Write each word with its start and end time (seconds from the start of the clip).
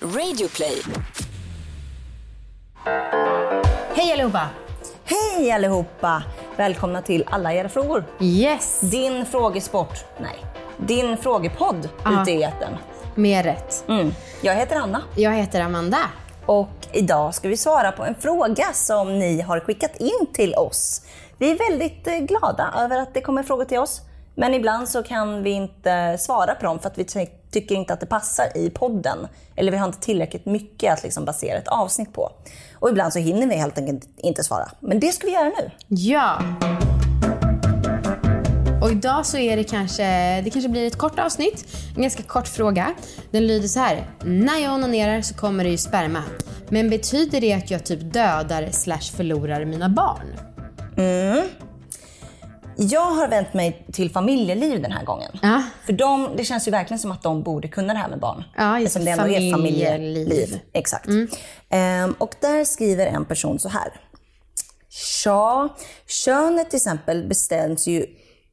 Radioplay. 0.00 0.82
Hej 3.94 4.12
allihopa! 4.12 4.48
Hej 5.04 5.50
allihopa! 5.52 6.22
Välkomna 6.56 7.02
till 7.02 7.24
Alla 7.30 7.54
era 7.54 7.68
frågor. 7.68 8.04
Yes! 8.20 8.80
Din 8.80 9.26
frågesport, 9.26 10.04
nej, 10.20 10.44
din 10.76 11.16
frågepodd 11.16 11.88
Ja. 12.04 12.22
ute 12.22 12.30
i 12.30 12.42
etern. 12.42 12.76
Mer 13.14 13.42
rätt. 13.42 13.84
Mm. 13.88 14.12
Jag 14.42 14.54
heter 14.54 14.76
Anna 14.76 15.02
Jag 15.16 15.32
heter 15.32 15.60
Amanda. 15.60 15.98
och 16.46 16.68
idag 16.92 17.34
ska 17.34 17.48
vi 17.48 17.56
svara 17.56 17.92
på 17.92 18.04
en 18.04 18.14
fråga 18.14 18.64
som 18.72 19.18
ni 19.18 19.40
har 19.40 19.60
skickat 19.60 19.96
in 19.96 20.26
till 20.34 20.54
oss. 20.54 21.02
Vi 21.38 21.50
är 21.50 21.70
väldigt 21.70 22.06
eh, 22.06 22.14
glada 22.18 22.74
över 22.78 22.98
att 22.98 23.14
det 23.14 23.20
kommer 23.20 23.42
frågor 23.42 23.64
till 23.64 23.78
oss. 23.78 24.00
Men 24.34 24.54
ibland 24.54 24.88
så 24.88 25.02
kan 25.02 25.42
vi 25.42 25.50
inte 25.50 26.16
svara 26.18 26.54
på 26.54 26.64
dem 26.64 26.78
för 26.78 26.86
att 26.90 26.98
vi 26.98 27.04
ty- 27.04 27.26
tycker 27.60 27.74
inte 27.74 27.92
att 27.92 28.00
det 28.00 28.06
passar 28.06 28.56
i 28.56 28.70
podden. 28.70 29.28
Eller 29.56 29.72
vi 29.72 29.78
har 29.78 29.86
inte 29.86 30.00
tillräckligt 30.00 30.46
mycket 30.46 30.92
att 30.92 31.02
liksom 31.02 31.24
basera 31.24 31.58
ett 31.58 31.68
avsnitt 31.68 32.12
på. 32.12 32.32
Och 32.74 32.88
ibland 32.88 33.12
så 33.12 33.18
hinner 33.18 33.46
vi 33.46 33.54
helt 33.54 33.78
enkelt 33.78 34.08
inte 34.16 34.44
svara. 34.44 34.70
Men 34.80 35.00
det 35.00 35.12
ska 35.12 35.26
vi 35.26 35.32
göra 35.32 35.48
nu. 35.48 35.70
Ja. 35.88 36.42
Och 38.82 38.90
idag 38.90 39.26
så 39.26 39.38
är 39.38 39.56
det 39.56 39.64
kanske, 39.64 40.04
det 40.40 40.50
kanske 40.50 40.68
blir 40.68 40.86
ett 40.86 40.98
kort 40.98 41.18
avsnitt. 41.18 41.66
En 41.96 42.02
ganska 42.02 42.22
kort 42.22 42.48
fråga. 42.48 42.94
Den 43.30 43.46
lyder 43.46 43.68
så 43.68 43.80
här. 43.80 44.10
När 44.24 44.58
jag 44.58 44.74
onanerar 44.74 45.22
så 45.22 45.34
kommer 45.34 45.64
det 45.64 45.70
ju 45.70 45.78
sperma. 45.78 46.22
Men 46.68 46.90
betyder 46.90 47.40
det 47.40 47.52
att 47.52 47.70
jag 47.70 47.84
typ 47.84 48.12
dödar 48.12 48.68
slash 48.70 49.16
förlorar 49.16 49.64
mina 49.64 49.88
barn? 49.88 50.26
Jag 52.76 53.10
har 53.10 53.28
vänt 53.28 53.54
mig 53.54 53.86
till 53.92 54.10
familjeliv 54.10 54.82
den 54.82 54.92
här 54.92 55.04
gången. 55.04 55.38
Ja. 55.42 55.62
För 55.86 55.92
de, 55.92 56.30
det 56.36 56.44
känns 56.44 56.68
ju 56.68 56.70
verkligen 56.70 56.98
som 56.98 57.12
att 57.12 57.22
de 57.22 57.42
borde 57.42 57.68
kunna 57.68 57.92
det 57.92 57.98
här 57.98 58.08
med 58.08 58.20
barn. 58.20 58.44
Ja, 58.56 58.80
just 58.80 58.96
Eftersom 58.96 59.28
det. 59.28 59.36
ändå 59.36 59.46
är 59.46 59.52
Familjeliv. 59.52 60.60
Exakt. 60.72 61.08
Ehm, 61.70 62.14
och 62.18 62.34
där 62.40 62.64
skriver 62.64 63.06
en 63.06 63.24
person 63.24 63.58
så 63.58 63.68
här. 63.68 63.88
Ja, 65.24 65.76
könet 66.06 66.70
till 66.70 66.76
exempel 66.76 67.28
bestäms 67.28 67.86
ju 67.86 68.06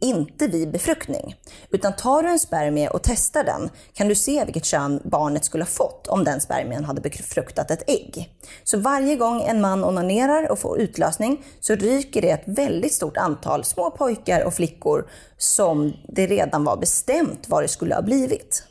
inte 0.00 0.46
vid 0.46 0.70
befruktning. 0.70 1.34
Utan 1.70 1.96
tar 1.96 2.22
du 2.22 2.28
en 2.28 2.38
spermie 2.38 2.88
och 2.88 3.02
testar 3.02 3.44
den 3.44 3.70
kan 3.92 4.08
du 4.08 4.14
se 4.14 4.44
vilket 4.44 4.64
kön 4.64 5.00
barnet 5.04 5.44
skulle 5.44 5.64
ha 5.64 5.70
fått 5.70 6.06
om 6.06 6.24
den 6.24 6.40
spermien 6.40 6.84
hade 6.84 7.00
befruktat 7.00 7.70
ett 7.70 7.90
ägg. 7.90 8.34
Så 8.64 8.78
varje 8.78 9.16
gång 9.16 9.42
en 9.42 9.60
man 9.60 9.84
onanerar 9.84 10.50
och 10.50 10.58
får 10.58 10.80
utlösning 10.80 11.44
så 11.60 11.74
ryker 11.74 12.22
det 12.22 12.30
ett 12.30 12.44
väldigt 12.46 12.92
stort 12.92 13.16
antal 13.16 13.64
små 13.64 13.90
pojkar 13.90 14.44
och 14.44 14.54
flickor 14.54 15.08
som 15.38 15.92
det 16.08 16.26
redan 16.26 16.64
var 16.64 16.76
bestämt 16.76 17.48
vad 17.48 17.64
det 17.64 17.68
skulle 17.68 17.94
ha 17.94 18.02
blivit. 18.02 18.64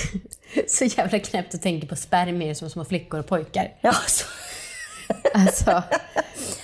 Så 0.68 0.84
jävla 0.84 1.18
knäppt 1.18 1.54
att 1.54 1.62
tänka 1.62 1.86
på 1.86 1.96
spermier 1.96 2.54
som 2.54 2.70
små 2.70 2.84
flickor 2.84 3.20
och 3.20 3.26
pojkar. 3.26 3.78
Ja, 3.80 3.92
så, 4.06 4.24
Alltså, 5.34 5.82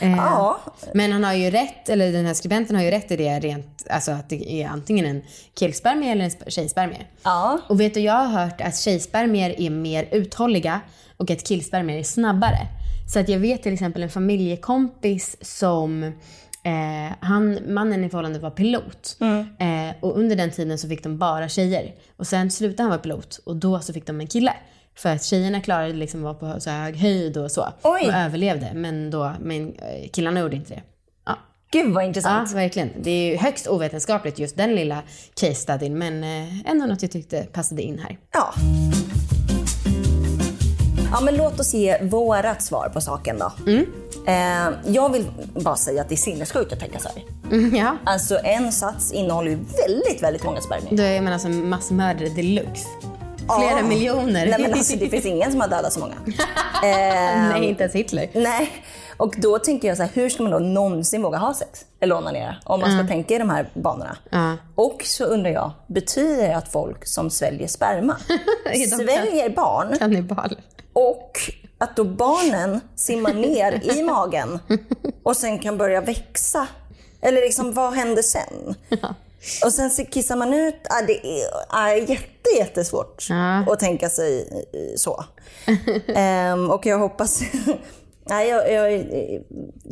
eh, 0.00 0.10
ja. 0.16 0.60
Men 0.94 1.12
han 1.12 1.24
har 1.24 1.32
ju 1.34 1.50
rätt, 1.50 1.88
eller 1.88 2.12
den 2.12 2.26
här 2.26 2.34
skribenten 2.34 2.76
har 2.76 2.82
ju 2.82 2.90
rätt 2.90 3.10
i 3.10 3.16
det 3.16 3.40
rent, 3.40 3.86
alltså 3.90 4.10
att 4.12 4.28
det 4.28 4.52
är 4.62 4.68
antingen 4.68 5.06
en 5.06 5.22
killspermie 5.54 6.12
eller 6.12 6.24
en 6.24 6.30
sp- 6.30 6.50
tjejspermie. 6.50 7.06
ja. 7.22 7.58
Och 7.68 7.80
vet 7.80 7.94
du, 7.94 8.00
jag 8.00 8.12
har 8.12 8.42
hört 8.44 8.60
att 8.60 8.76
tjejspermier 8.78 9.60
är 9.60 9.70
mer 9.70 10.08
uthålliga 10.12 10.80
och 11.16 11.30
att 11.30 11.44
killspermier 11.44 11.98
är 11.98 12.02
snabbare. 12.02 12.58
Så 13.12 13.18
att 13.20 13.28
jag 13.28 13.38
vet 13.38 13.62
till 13.62 13.72
exempel 13.72 14.02
en 14.02 14.10
familjekompis 14.10 15.36
som 15.40 16.02
eh, 16.62 17.14
han, 17.20 17.58
mannen 17.74 18.04
i 18.04 18.08
förhållandet 18.08 18.42
var 18.42 18.50
pilot. 18.50 19.16
Eh, 19.58 19.94
och 20.00 20.18
under 20.18 20.36
den 20.36 20.50
tiden 20.50 20.78
så 20.78 20.88
fick 20.88 21.02
de 21.02 21.18
bara 21.18 21.48
tjejer. 21.48 21.94
Och 22.16 22.26
sen 22.26 22.50
slutade 22.50 22.82
han 22.82 22.90
vara 22.90 23.00
pilot 23.00 23.40
och 23.46 23.56
då 23.56 23.80
så 23.80 23.92
fick 23.92 24.06
de 24.06 24.20
en 24.20 24.26
kille. 24.26 24.52
För 24.98 25.08
att 25.08 25.24
tjejerna 25.24 25.60
klarade 25.60 25.92
liksom 25.92 26.22
vara 26.22 26.34
på 26.34 26.60
så 26.60 26.70
hög 26.70 26.96
höjd 26.96 27.36
och 27.36 27.50
så. 27.50 27.68
Oj. 27.82 28.06
Och 28.08 28.14
överlevde. 28.14 28.70
Men, 28.74 29.10
då, 29.10 29.32
men 29.40 29.68
eh, 29.74 30.08
killarna 30.12 30.40
gjorde 30.40 30.56
inte 30.56 30.74
det. 30.74 30.82
Ja. 31.26 31.38
Gud 31.72 31.94
vad 31.94 32.02
Ja, 32.02 32.06
intressant. 32.08 32.52
verkligen. 32.52 32.90
Det 33.02 33.10
är 33.10 33.30
ju 33.30 33.36
högst 33.36 33.68
ovetenskapligt 33.68 34.38
just 34.38 34.56
den 34.56 34.74
lilla 34.74 35.02
case 35.40 35.54
studyn, 35.54 35.98
men 35.98 36.24
eh, 36.24 36.70
ändå 36.70 36.86
något 36.86 37.02
jag 37.02 37.10
tyckte 37.10 37.42
passade 37.42 37.82
in 37.82 37.98
här. 37.98 38.18
Ja. 38.34 38.54
Ja, 41.12 41.20
men 41.20 41.36
låt 41.36 41.60
oss 41.60 41.74
ge 41.74 41.98
vårat 42.02 42.62
svar 42.62 42.88
på 42.94 43.00
saken 43.00 43.38
då. 43.38 43.52
Eh, 44.26 44.68
jag 44.94 45.12
vill 45.12 45.24
bara 45.54 45.76
säga 45.76 46.02
att 46.02 46.08
det 46.08 46.14
är 46.14 46.16
sinnessjukt 46.16 46.72
att 46.72 46.80
tänka 46.80 46.98
så 46.98 47.08
här. 47.08 47.22
Mm, 47.56 47.76
ja. 47.76 47.96
Alltså 48.04 48.38
en 48.44 48.72
sats 48.72 49.12
innehåller 49.12 49.50
ju 49.50 49.56
väldigt, 49.86 50.22
väldigt 50.22 50.44
många 50.44 50.60
spermier. 50.60 51.04
Är 51.16 51.20
man 51.20 51.32
alltså 51.32 51.48
massmördare 51.48 52.28
deluxe. 52.28 52.88
Flera 53.58 53.78
Ja. 53.78 53.82
miljoner. 53.82 54.46
Nej 54.46 54.56
men 54.62 54.72
alltså 54.74 54.96
det 54.96 55.08
finns 55.08 55.26
ingen 55.26 55.50
som 55.52 55.60
har 55.60 55.68
dödat 55.68 55.92
så 55.92 56.00
många. 56.00 56.14
Eh, 56.82 57.48
Nej, 57.50 57.64
inte 57.64 57.82
ens 57.82 57.94
Hitler. 57.94 58.28
nej. 58.34 58.70
Och 59.16 59.34
då 59.38 59.58
tänker 59.58 59.88
jag 59.88 59.96
så 59.96 60.02
här, 60.02 60.10
hur 60.14 60.28
ska 60.28 60.42
man 60.42 60.52
då 60.52 60.58
någonsin 60.58 61.22
våga 61.22 61.38
ha 61.38 61.54
sex? 61.54 61.84
Eller 62.00 62.16
onanera? 62.16 62.56
Om 62.64 62.80
man 62.80 62.98
ska 62.98 63.06
tänka 63.08 63.34
i 63.34 63.38
de 63.38 63.50
här 63.50 63.70
banorna. 63.74 64.16
Ja. 64.30 64.56
Och 64.74 65.02
så 65.04 65.24
undrar 65.24 65.50
jag, 65.50 65.70
betyder 65.86 66.48
det 66.48 66.56
att 66.56 66.72
folk 66.72 67.06
som 67.06 67.30
sväljer 67.30 67.68
sperma 67.68 68.16
sväljer 68.88 69.48
barn 69.50 69.98
Kannibal. 69.98 70.56
Och 70.92 71.32
att 71.78 71.96
då 71.96 72.04
barnen 72.04 72.80
simmar 72.96 73.34
ner 73.34 73.96
i 73.98 74.02
magen 74.12 74.58
och 75.22 75.36
sen 75.36 75.58
kan 75.58 75.78
börja 75.78 76.00
växa. 76.00 76.66
Eller 77.20 77.40
liksom, 77.40 77.72
vad 77.74 77.92
händer 77.94 78.22
sen? 78.22 78.74
Och 79.64 79.72
sen 79.72 79.90
så 79.90 80.04
kissar 80.04 80.36
man 80.36 80.54
ut. 80.54 80.74
Ah, 80.90 81.02
det 81.06 81.26
är 81.26 81.46
ah, 81.68 81.92
jätte, 81.92 82.50
jättesvårt 82.58 83.26
Ja. 83.30 83.72
att 83.72 83.78
tänka 83.78 84.08
sig 84.08 84.40
eh, 84.72 84.96
så. 84.96 85.24
Ehm, 86.14 86.70
och 86.70 86.86
jag 86.86 86.98
hoppas... 86.98 87.40
Nej, 88.30 88.48
jag, 88.48 88.72
jag 88.72 88.94
eh, 88.94 89.40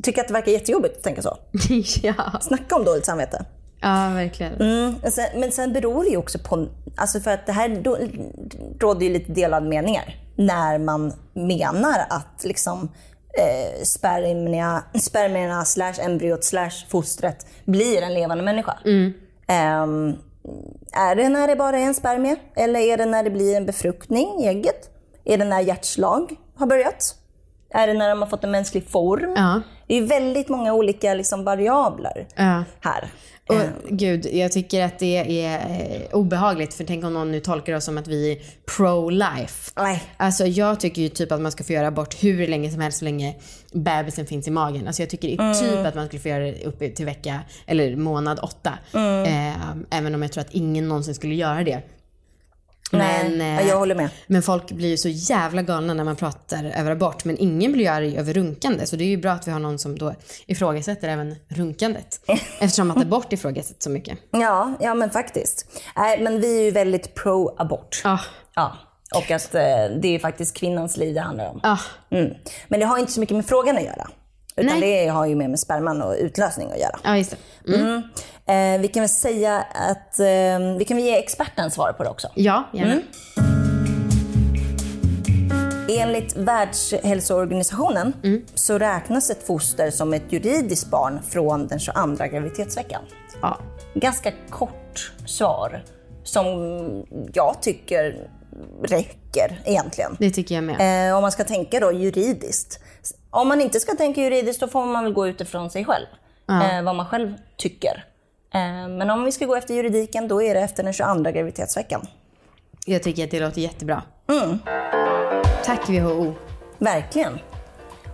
tycker 0.03 0.21
att 0.21 0.29
det 0.29 0.35
verkar 0.35 0.53
jättejobbigt 0.53 0.97
att 0.97 1.03
tänka 1.03 1.23
så. 1.23 1.39
ja. 2.03 2.15
Snacka 2.41 2.77
om 2.77 2.85
dåligt 2.85 3.07
samvete. 3.07 3.45
ja, 3.81 4.11
verkligen. 4.15 4.53
Mm, 4.55 4.95
men 5.03 5.13
sen, 5.13 5.27
men 5.37 5.53
sen 5.53 5.73
beror 5.73 6.05
det 6.05 6.11
ju 6.11 6.17
också 6.17 6.39
på, 6.39 6.69
alltså 6.97 7.21
för 7.21 7.31
att 7.31 7.47
det 7.47 7.53
här 7.53 7.69
då, 7.83 7.99
råder 8.81 9.07
ju 9.07 9.13
lite 9.13 9.33
delade 9.33 9.69
meningar 9.69 10.17
när 10.37 10.79
man 10.79 11.13
menar 11.35 12.07
att 12.09 12.45
liksom 12.45 12.89
eh, 13.39 13.83
spermierna, 13.85 14.85
spermierna 14.95 15.65
slash 15.65 15.95
embryot 16.01 16.45
slash 16.45 16.71
fostret 16.89 17.47
blir 17.65 18.03
en 18.03 18.15
levande 18.15 18.45
människa. 18.45 18.79
Um, 19.49 20.19
är 20.93 21.15
det 21.15 21.29
när 21.29 21.49
det 21.49 21.57
bara 21.57 21.79
är 21.79 21.83
en 21.83 21.95
spermie? 21.95 22.37
Eller 22.55 22.81
är 22.81 22.97
det 22.97 23.07
när 23.07 23.23
det 23.23 23.31
blir 23.31 23.57
en 23.57 23.67
befruktning 23.67 24.41
i 24.41 24.47
ägget? 24.47 24.91
Är 25.25 25.39
det 25.39 25.45
när 25.45 25.61
hjärtslag 25.61 26.37
har 26.57 26.67
börjat? 26.67 27.15
Är 27.71 27.87
det 27.87 27.95
när 27.95 28.09
de 28.09 28.19
har 28.23 28.29
fått 28.29 28.45
en 28.45 28.51
mänsklig 28.51 28.89
form? 28.89 29.35
Ja. 29.37 29.61
Det 29.87 29.95
är 29.95 30.03
väldigt 30.03 30.49
många 30.49 30.75
olika 30.75 31.15
liksom, 31.15 31.45
variabler 31.45 32.27
Ja. 32.37 32.65
här. 32.81 33.09
Och 33.49 33.57
gud, 33.91 34.27
jag 34.33 34.53
tycker 34.53 34.85
att 34.85 34.99
det 34.99 35.41
är 35.45 35.59
eh, 35.59 36.17
obehagligt 36.17 36.75
för 36.75 36.85
tänk 36.85 37.05
om 37.05 37.13
någon 37.15 37.33
nu 37.33 37.41
tolkar 37.41 37.75
oss 37.75 37.85
som 37.85 37.99
att 37.99 38.09
vi 38.09 38.33
är 38.33 38.39
pro-life. 38.77 39.73
Nej. 39.77 40.03
Alltså 40.17 40.47
jag 40.47 40.81
tycker 40.81 41.03
ju 41.03 41.09
typ 41.09 41.33
att 41.33 41.41
man 41.41 41.53
ska 41.53 41.65
få 41.65 41.73
göra 41.73 41.87
abort 41.87 42.23
hur 42.23 42.47
länge 42.49 42.71
som 42.71 42.81
helst 42.81 42.99
så 42.99 43.05
länge 43.05 43.35
bebisen 43.73 44.27
finns 44.27 44.49
i 44.49 44.51
magen. 44.51 44.87
Alltså 44.87 45.03
jag 45.03 45.11
tycker 45.11 45.29
Mm. 45.41 45.55
typ 45.55 45.87
att 45.87 45.95
man 45.95 46.07
skulle 46.07 46.21
få 46.23 46.29
göra 46.29 46.45
det 46.45 46.65
upp 46.65 46.95
till 46.97 47.05
vecka 47.07 47.41
eller 47.67 47.97
månad 47.97 48.39
åtta. 48.43 48.73
Mm. 48.95 49.23
Eh, 49.25 49.99
även 49.99 50.15
om 50.15 50.23
jag 50.23 50.33
tror 50.33 50.41
att 50.41 50.55
ingen 50.55 50.89
någonsin 50.89 51.15
skulle 51.15 51.35
göra 51.35 51.65
det. 51.65 51.83
Nej, 52.93 53.29
Men, 53.31 53.55
ja, 53.55 53.61
eh, 53.61 53.69
jag 53.69 53.79
håller 53.79 53.95
med. 53.95 54.09
Men 54.27 54.43
folk 54.43 54.73
blir 54.73 54.89
ju 54.89 54.97
så 54.97 55.09
jävla 55.09 55.63
galna 55.63 55.95
när 55.95 56.05
man 56.05 56.17
pratar 56.17 56.65
över 56.65 56.91
abort. 56.91 57.25
Men 57.25 57.39
ingen 57.39 57.73
blir 57.73 57.85
ju 57.85 57.91
arg 57.91 58.19
över 58.19 58.33
runkande. 58.33 58.87
Så 58.87 58.97
det 58.97 59.05
är 59.05 59.09
ju 59.09 59.17
bra 59.17 59.33
att 59.33 59.49
vi 59.49 59.53
har 59.53 59.59
någon 59.59 59.79
som 59.79 59.99
då 59.99 60.15
ifrågasätter 60.47 61.09
även 61.09 61.37
runkandet. 61.49 62.21
Eftersom 62.61 62.91
att 62.91 62.97
abort 63.03 63.33
ifrågasätts 63.33 63.85
så 63.85 63.91
mycket. 63.91 64.19
Ja, 64.31 64.73
ja 64.81 64.95
men 64.95 65.11
faktiskt. 65.11 65.67
Nej, 65.97 66.21
men 66.23 66.41
vi 66.41 66.59
är 66.59 66.63
ju 66.65 66.71
väldigt 66.71 67.15
pro-abort. 67.15 68.03
Ah, 68.05 68.19
Ja. 68.55 68.77
Och 69.15 69.31
att 69.31 69.55
eh, 69.55 69.61
det 70.03 70.09
är 70.15 70.19
faktiskt 70.19 70.57
kvinnans 70.57 70.97
liv 70.97 71.15
det 71.15 71.21
handlar 71.21 71.51
om. 71.51 71.61
ah, 71.63 71.79
Mm. 72.11 72.35
Men 72.69 72.81
det 72.81 72.87
har 72.87 72.99
inte 72.99 73.13
så 73.13 73.21
mycket 73.21 73.37
med 73.37 73.47
frågan 73.47 73.77
att 73.77 73.83
göra. 73.85 74.09
Utan 74.57 74.81
Nej. 74.81 75.05
det 75.05 75.09
har 75.09 75.27
ju 75.27 75.35
mer 75.35 75.49
med 75.49 75.61
sperman 75.61 76.03
och 76.03 76.15
utlösning 76.19 76.73
att 76.73 76.79
göra. 76.79 76.99
ja, 77.05 77.17
just 77.17 77.37
det. 77.65 77.75
Mm. 77.75 78.03
Eh, 78.47 78.81
vi 78.81 78.89
kan 78.89 79.01
väl 79.01 79.09
säga 79.09 79.65
att 79.91 80.21
eh, 80.21 80.77
vi 80.79 80.85
kan 80.89 80.97
väl 80.97 81.07
ge 81.07 81.19
experten 81.19 81.71
svar 81.71 81.93
på 81.93 82.03
det 82.03 82.11
också. 82.11 82.29
Ja, 82.35 82.65
gärna. 82.73 82.93
Mm. 82.93 83.03
Enligt 85.89 86.37
Världshälsoorganisationen 86.37 88.13
så 88.55 88.79
räknas 88.79 89.31
ett 89.31 89.47
foster 89.47 89.91
som 89.91 90.15
ett 90.15 90.33
juridiskt 90.33 90.91
barn 90.91 91.21
från 91.29 91.67
den 91.67 91.79
22 91.79 92.25
graviditetsveckan. 92.31 93.03
Ja. 93.43 93.59
Ganska 93.95 94.33
kort 94.51 95.13
svar 95.27 95.83
som 96.25 96.47
jag 97.33 97.63
tycker 97.63 98.29
räcker 98.83 99.61
egentligen. 99.65 100.17
Det 100.19 100.31
tycker 100.31 100.55
jag 100.55 100.65
med. 100.65 101.09
Eh, 101.11 101.17
om 101.17 101.23
man 101.23 101.33
ska 101.33 101.45
tänka 101.45 101.81
då 101.81 101.93
juridiskt. 101.93 102.81
Om 103.31 103.49
man 103.49 103.61
inte 103.61 103.81
ska 103.81 103.95
tänka 103.95 104.21
juridiskt 104.21 104.61
då 104.61 104.69
får 104.69 104.87
man 104.87 105.05
väl 105.05 105.13
gå 105.13 105.29
utifrån 105.29 105.71
sig 105.71 105.85
själv. 105.85 106.07
Eh, 106.49 106.83
vad 106.83 106.95
man 106.95 107.07
själv 107.07 107.35
tycker. 107.57 108.05
Eh, 108.55 108.89
men 108.89 109.11
om 109.11 109.25
vi 109.25 109.33
ska 109.33 109.47
gå 109.47 109.57
efter 109.57 109.75
juridiken 109.75 110.29
då 110.29 110.43
är 110.43 110.55
det 110.55 110.61
efter 110.61 110.83
den 110.83 110.93
22 110.93 111.31
graviditetsveckan. 111.31 112.07
Jag 112.87 113.03
tycker 113.03 113.25
att 113.25 113.31
det 113.31 113.41
låter 113.41 113.61
jättebra. 113.61 114.03
Tack 115.65 115.89
WHO. 115.89 116.35
Verkligen. 116.79 117.39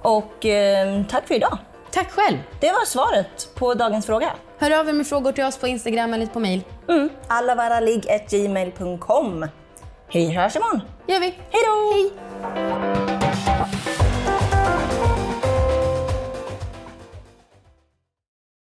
Och 0.02 0.46
eh, 0.46 1.02
tack 1.10 1.28
för 1.28 1.34
idag. 1.34 1.58
Tack 1.90 2.10
själv. 2.10 2.36
Det 2.60 2.72
var 2.72 2.86
svaret 2.86 3.48
på 3.54 3.74
dagens 3.74 4.06
fråga. 4.06 4.30
Hör 4.58 4.80
av 4.80 4.88
er 4.88 4.92
med 4.92 5.06
frågor 5.06 5.32
till 5.32 5.44
oss 5.44 5.58
på 5.58 5.66
Instagram 5.66 6.14
eller 6.14 6.26
på 6.26 6.40
mail. 6.40 6.62
Mm. 6.88 7.08
allavaraligg.gmail.com. 7.28 9.46
Hej 10.12 10.30
hörs 10.34 10.56
imorgon. 10.56 10.80
gör 11.06 11.20
vi. 11.20 11.26
Hej 11.26 11.62
då! 11.66 11.92
Hej! 11.92 12.91